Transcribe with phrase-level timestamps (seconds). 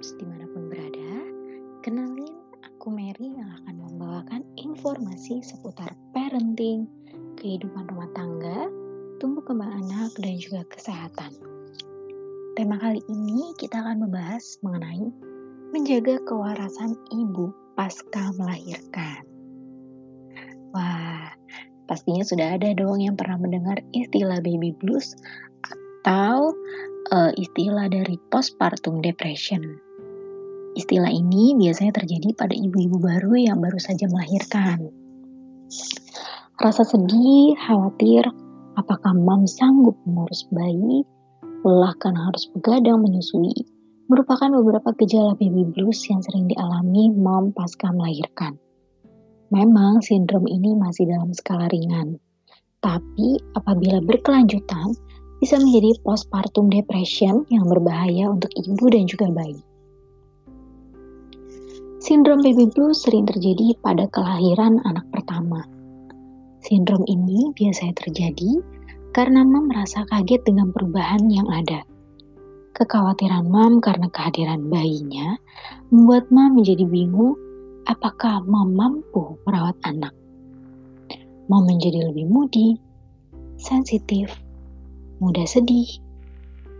[0.00, 1.12] moms di mana pun berada,
[1.84, 2.32] kenalin
[2.64, 6.88] aku Mary yang akan membawakan informasi seputar parenting,
[7.36, 8.72] kehidupan rumah tangga,
[9.20, 11.36] tumbuh kembang anak, dan juga kesehatan.
[12.56, 15.04] Tema kali ini kita akan membahas mengenai
[15.68, 19.20] menjaga kewarasan ibu pasca melahirkan.
[20.72, 21.28] Wah,
[21.84, 25.12] pastinya sudah ada dong yang pernah mendengar istilah baby blues
[25.60, 26.56] atau
[27.12, 29.89] uh, istilah dari postpartum depression.
[30.78, 34.90] Istilah ini biasanya terjadi pada ibu-ibu baru yang baru saja melahirkan.
[36.60, 38.28] Rasa sedih, khawatir,
[38.78, 41.02] apakah mam sanggup mengurus bayi,
[41.66, 43.66] lelah karena harus begadang menyusui,
[44.06, 48.58] merupakan beberapa gejala baby blues yang sering dialami mom pasca melahirkan.
[49.50, 52.18] Memang sindrom ini masih dalam skala ringan,
[52.78, 54.94] tapi apabila berkelanjutan,
[55.40, 59.58] bisa menjadi postpartum depression yang berbahaya untuk ibu dan juga bayi.
[62.00, 65.68] Sindrom baby blues sering terjadi pada kelahiran anak pertama.
[66.64, 68.56] Sindrom ini biasanya terjadi
[69.12, 71.84] karena mam merasa kaget dengan perubahan yang ada.
[72.72, 75.36] Kekhawatiran mam karena kehadiran bayinya
[75.92, 77.36] membuat mam menjadi bingung
[77.84, 80.16] apakah mam mampu merawat anak.
[81.52, 82.80] Mam menjadi lebih moody,
[83.60, 84.32] sensitif,
[85.20, 86.00] mudah sedih,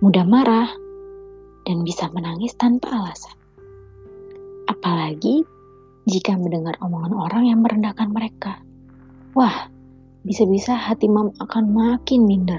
[0.00, 0.72] mudah marah,
[1.68, 3.41] dan bisa menangis tanpa alasan.
[4.82, 5.46] Apalagi
[6.10, 8.58] jika mendengar omongan orang yang merendahkan mereka.
[9.38, 9.70] Wah,
[10.26, 12.58] bisa-bisa hati mam akan makin minder.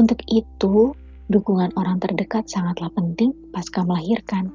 [0.00, 0.96] Untuk itu,
[1.28, 4.48] dukungan orang terdekat sangatlah penting pasca melahirkan.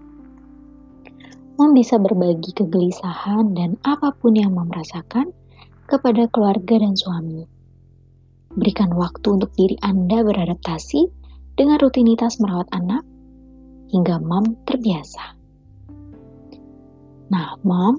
[1.61, 5.29] Mom bisa berbagi kegelisahan dan apa pun yang mom rasakan
[5.85, 7.45] kepada keluarga dan suami
[8.51, 11.07] Berikan waktu untuk diri Anda beradaptasi
[11.55, 13.07] dengan rutinitas merawat anak
[13.95, 15.40] hingga mom terbiasa.
[17.31, 17.95] Nah, mom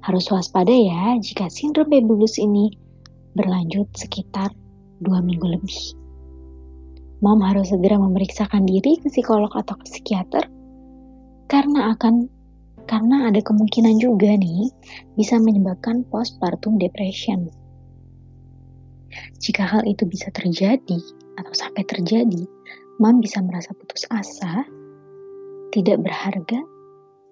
[0.00, 2.72] harus waspada ya jika sindrom baby blues ini
[3.36, 4.48] berlanjut sekitar
[5.04, 5.92] dua minggu lebih.
[7.20, 10.48] Mom harus segera memeriksakan diri ke psikolog atau ke psikiater
[11.52, 12.26] karena akan
[12.88, 14.72] karena ada kemungkinan juga nih
[15.20, 17.52] bisa menyebabkan postpartum depression.
[19.38, 20.98] Jika hal itu bisa terjadi
[21.36, 22.48] atau sampai terjadi,
[22.96, 24.64] mam bisa merasa putus asa,
[25.76, 26.64] tidak berharga,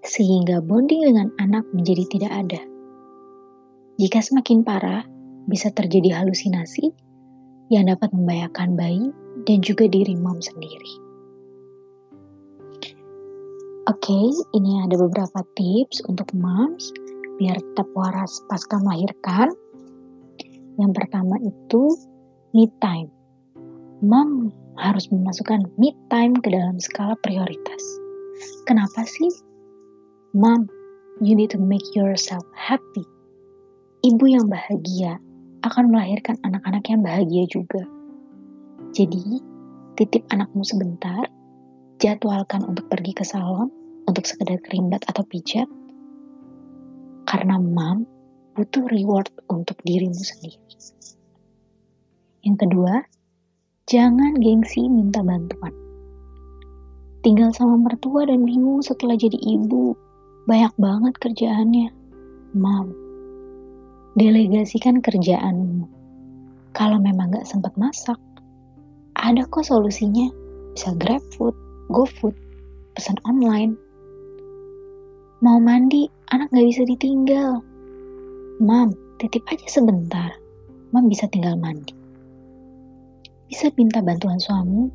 [0.05, 2.63] sehingga bonding dengan anak menjadi tidak ada.
[4.01, 5.05] Jika semakin parah,
[5.45, 6.89] bisa terjadi halusinasi
[7.69, 9.13] yang dapat membahayakan bayi
[9.45, 10.93] dan juga diri mom sendiri.
[13.89, 16.95] Oke, okay, ini ada beberapa tips untuk moms
[17.41, 19.51] biar tetap waras pasca melahirkan
[20.81, 21.93] yang pertama itu
[22.57, 23.13] me time.
[24.01, 24.49] Mom
[24.81, 27.83] harus memasukkan me time ke dalam skala prioritas.
[28.65, 29.50] Kenapa sih?
[30.31, 30.71] Mom,
[31.19, 33.03] you need to make yourself happy.
[34.07, 35.19] Ibu yang bahagia
[35.67, 37.83] akan melahirkan anak-anak yang bahagia juga.
[38.95, 39.43] Jadi,
[39.99, 41.27] titip anakmu sebentar,
[41.99, 43.75] jadwalkan untuk pergi ke salon
[44.07, 45.67] untuk sekedar kerimbat atau pijat.
[47.27, 48.07] Karena mom
[48.55, 50.63] butuh reward untuk dirimu sendiri.
[52.47, 53.03] Yang kedua,
[53.91, 55.75] jangan gengsi minta bantuan.
[57.27, 60.10] Tinggal sama mertua dan bingung setelah jadi ibu.
[60.51, 61.95] Banyak banget kerjaannya.
[62.59, 62.91] Mam,
[64.19, 65.87] delegasikan kerjaanmu.
[66.75, 68.19] Kalau memang gak sempat masak,
[69.15, 70.27] ada kok solusinya.
[70.75, 71.55] Bisa grab food,
[71.95, 72.35] go food,
[72.99, 73.79] pesan online.
[75.39, 77.63] Mau mandi, anak gak bisa ditinggal.
[78.59, 78.91] Mam,
[79.23, 80.35] titip aja sebentar.
[80.91, 81.95] Mam bisa tinggal mandi.
[83.47, 84.91] Bisa minta bantuan suami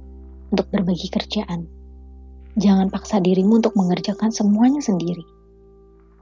[0.51, 1.63] untuk berbagi kerjaan.
[2.59, 5.34] Jangan paksa dirimu untuk mengerjakan semuanya sendiri.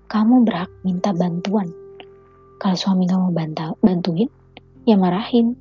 [0.07, 1.69] Kamu berhak minta bantuan.
[2.57, 4.29] Kalau suami gak mau bantu bantuin,
[4.87, 5.55] ya marahin.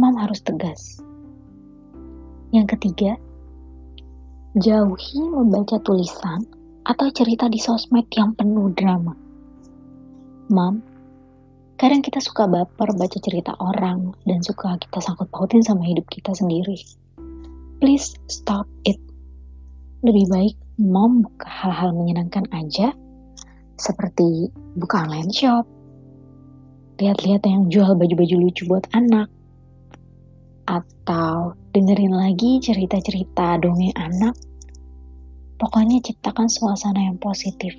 [0.00, 1.00] Mam harus tegas.
[2.50, 3.20] Yang ketiga,
[4.56, 6.42] jauhi membaca tulisan
[6.88, 9.12] atau cerita di sosmed yang penuh drama
[10.50, 10.82] Mam,
[11.78, 16.34] kadang kita suka baper baca cerita orang dan suka kita sangkut pautin sama hidup kita
[16.34, 16.74] sendiri.
[17.78, 18.98] Please stop it.
[20.02, 22.90] Lebih baik mom buka hal-hal menyenangkan aja,
[23.80, 25.64] seperti buka online shop,
[27.00, 29.32] lihat-lihat yang jual baju-baju lucu buat anak,
[30.68, 34.36] atau dengerin lagi cerita-cerita dongeng anak.
[35.56, 37.72] Pokoknya ciptakan suasana yang positif.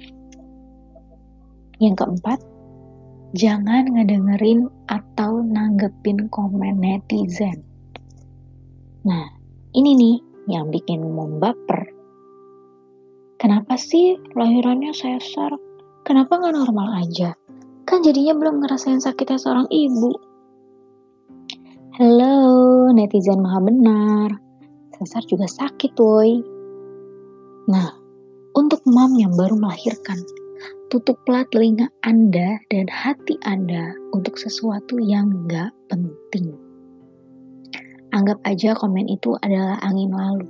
[1.82, 2.40] Yang keempat,
[3.34, 7.66] jangan ngedengerin atau nanggepin komen netizen.
[9.02, 9.34] Nah,
[9.74, 11.90] ini nih yang bikin membaper.
[13.42, 15.71] Kenapa sih lahirannya sesar?
[16.02, 17.38] Kenapa nggak normal aja?
[17.86, 20.18] Kan jadinya belum ngerasain sakitnya seorang ibu.
[22.02, 24.30] Halo, netizen maha benar.
[24.98, 26.42] Sesar juga sakit, woi.
[27.70, 27.94] Nah,
[28.58, 30.18] untuk mam yang baru melahirkan,
[30.90, 36.58] tutuplah telinga Anda dan hati Anda untuk sesuatu yang nggak penting.
[38.10, 40.50] Anggap aja komen itu adalah angin lalu.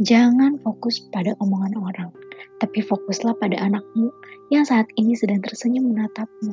[0.00, 2.10] Jangan fokus pada omongan orang,
[2.58, 4.10] tapi fokuslah pada anakmu
[4.50, 6.52] yang saat ini sedang tersenyum menatapmu.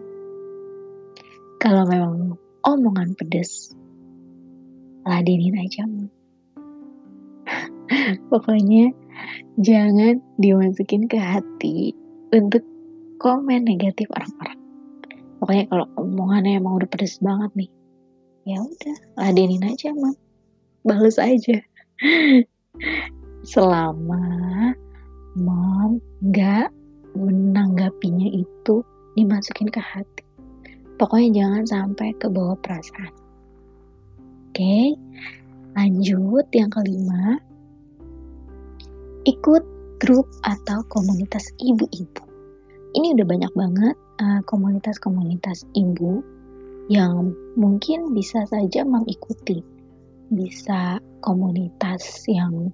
[1.64, 2.36] Kalau memang
[2.68, 3.74] omongan pedes,
[5.06, 5.86] ladenin aja.
[8.34, 8.92] Pokoknya
[9.62, 11.94] jangan dimasukin ke hati
[12.34, 12.66] untuk
[13.22, 14.60] komen negatif orang-orang.
[15.40, 17.72] Pokoknya kalau omongannya emang udah pedes banget nih,
[18.50, 20.16] ya udah ladenin aja, mam.
[20.86, 21.62] Balas aja.
[23.52, 24.22] Selama
[25.36, 26.72] mam nggak
[27.16, 28.84] menanggapinya itu
[29.16, 30.24] dimasukin ke hati.
[30.96, 33.12] Pokoknya jangan sampai ke bawah perasaan.
[34.52, 34.96] Oke,
[35.76, 37.36] lanjut yang kelima.
[39.28, 39.64] Ikut
[40.00, 42.24] grup atau komunitas ibu-ibu.
[42.96, 46.24] Ini udah banyak banget uh, komunitas-komunitas ibu
[46.88, 49.60] yang mungkin bisa saja mengikuti.
[50.32, 52.72] Bisa komunitas yang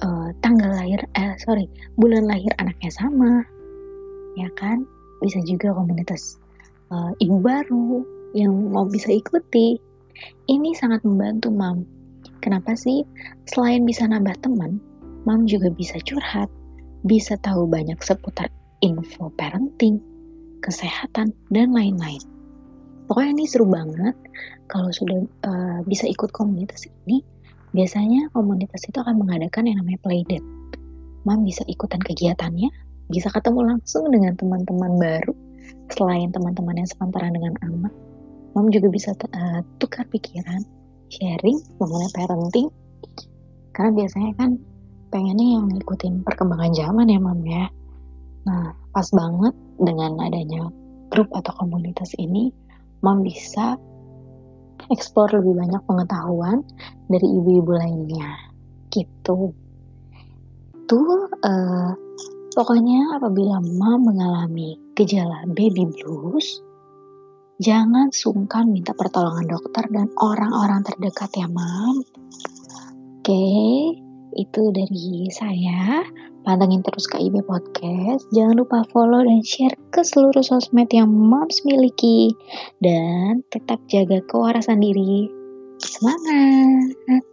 [0.00, 1.66] uh, tanggal lahir, eh sorry,
[1.96, 3.42] bulan lahir anaknya sama,
[4.36, 4.84] ya kan?
[5.24, 6.36] Bisa juga komunitas
[6.92, 8.04] uh, ibu baru
[8.36, 9.80] yang mau bisa ikuti
[10.52, 11.82] ini sangat membantu mam.
[12.40, 13.04] Kenapa sih?
[13.48, 14.80] Selain bisa nambah teman,
[15.24, 16.48] mam juga bisa curhat,
[17.04, 18.48] bisa tahu banyak seputar
[18.80, 20.00] info parenting,
[20.64, 22.20] kesehatan, dan lain-lain.
[23.08, 24.14] Pokoknya ini seru banget
[24.70, 27.20] kalau sudah uh, bisa ikut komunitas ini.
[27.70, 30.46] Biasanya komunitas itu akan mengadakan yang namanya playdate.
[31.28, 32.70] Mam bisa ikutan kegiatannya,
[33.10, 35.34] bisa ketemu langsung dengan teman-teman baru,
[35.92, 37.92] selain teman-teman yang sepantaran dengan anak,
[38.54, 40.66] Mom juga bisa uh, tukar pikiran,
[41.10, 42.68] sharing mengenai parenting.
[43.70, 44.50] Karena biasanya kan
[45.14, 47.70] pengennya yang ngikutin perkembangan zaman ya Mom ya.
[48.46, 50.66] Nah, pas banget dengan adanya
[51.14, 52.50] grup atau komunitas ini,
[53.06, 53.78] Mom bisa
[54.90, 56.66] eksplor lebih banyak pengetahuan
[57.06, 58.34] dari ibu-ibu lainnya.
[58.90, 59.54] Gitu.
[60.90, 61.94] Tuh, uh,
[62.58, 66.58] pokoknya apabila Mom mengalami gejala baby blues,
[67.60, 72.00] Jangan sungkan minta pertolongan dokter dan orang-orang terdekat ya, Mam.
[73.20, 73.44] Oke,
[74.32, 76.00] itu dari saya.
[76.40, 78.24] Pantengin terus KIB Podcast.
[78.32, 82.32] Jangan lupa follow dan share ke seluruh sosmed yang Moms miliki.
[82.80, 85.28] Dan tetap jaga kewarasan diri.
[85.84, 87.29] Semangat!